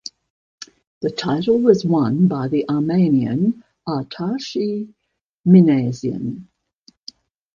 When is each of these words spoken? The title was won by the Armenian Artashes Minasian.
The 1.03 1.11
title 1.11 1.59
was 1.59 1.85
won 1.85 2.27
by 2.27 2.47
the 2.47 2.67
Armenian 2.67 3.63
Artashes 3.87 4.87
Minasian. 5.47 6.47